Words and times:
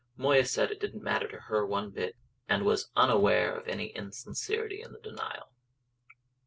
Moya 0.17 0.45
said 0.45 0.69
that 0.69 0.77
it 0.77 0.79
didn't 0.79 1.03
matter 1.03 1.27
to 1.27 1.41
her 1.41 1.63
one 1.63 1.91
bit; 1.91 2.15
and 2.49 2.65
was 2.65 2.89
unaware 2.95 3.55
of 3.55 3.67
any 3.67 3.89
insincerity 3.91 4.81
in 4.81 4.93
the 4.93 4.99
denial. 4.99 5.49